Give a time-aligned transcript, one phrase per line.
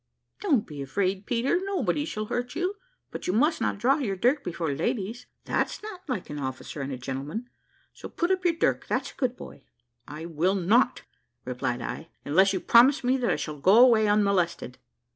[0.39, 2.73] "Don't be afraid, Peter, nobody shall hurt you;
[3.11, 6.91] but you must not draw your dirk before ladies, that's not like an officer and
[6.91, 7.47] a gentleman
[7.93, 9.61] so put up your dirk, that's a good boy."
[10.07, 11.03] "I will not,"
[11.45, 14.79] replied I, "unless you promise me that I shall go away unmolested."